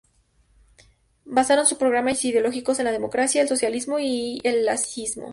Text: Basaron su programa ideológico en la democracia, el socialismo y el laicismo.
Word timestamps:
Basaron 1.25 1.67
su 1.67 1.77
programa 1.77 2.13
ideológico 2.13 2.71
en 2.75 2.85
la 2.85 2.91
democracia, 2.91 3.39
el 3.43 3.47
socialismo 3.47 3.99
y 3.99 4.41
el 4.43 4.65
laicismo. 4.65 5.29